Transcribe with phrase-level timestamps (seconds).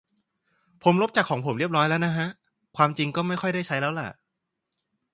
[0.83, 2.27] ผมลบจากของผมเรียบแล้วนะฮะ
[2.77, 4.09] ความจริงก็ไม่ค่อยได้ใช้ แล้วล่ะ